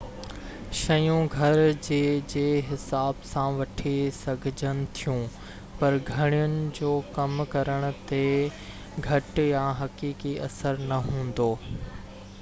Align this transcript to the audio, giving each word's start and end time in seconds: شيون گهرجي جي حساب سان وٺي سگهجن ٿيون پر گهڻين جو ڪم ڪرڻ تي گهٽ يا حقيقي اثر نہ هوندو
شيون 0.77 1.27
گهرجي 1.33 1.97
جي 2.31 2.45
حساب 2.69 3.19
سان 3.31 3.59
وٺي 3.59 3.91
سگهجن 4.19 4.79
ٿيون 5.01 5.21
پر 5.83 5.97
گهڻين 6.09 6.55
جو 6.79 6.93
ڪم 7.19 7.43
ڪرڻ 7.53 7.85
تي 8.13 8.21
گهٽ 9.09 9.43
يا 9.53 9.67
حقيقي 9.83 10.33
اثر 10.49 10.81
نہ 10.93 10.99
هوندو 11.11 11.51